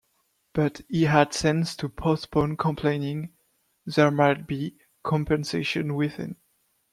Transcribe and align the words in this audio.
But 0.55 0.81
he 0.89 1.03
had 1.03 1.31
sense 1.31 1.75
to 1.75 1.87
postpone 1.87 2.57
complaining: 2.57 3.35
there 3.85 4.09
might 4.09 4.47
be 4.47 4.79
compensation 5.03 5.93
within. 5.93 6.37